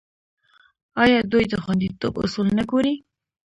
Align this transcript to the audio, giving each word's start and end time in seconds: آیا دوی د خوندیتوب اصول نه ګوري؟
آیا 1.03 1.19
دوی 1.31 1.43
د 1.51 1.53
خوندیتوب 1.63 2.13
اصول 2.23 2.47
نه 2.57 2.63
ګوري؟ 2.69 2.93